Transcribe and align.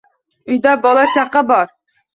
Uyda 0.55 0.73
bola-chaqa 0.87 1.47
bor…» 1.55 1.75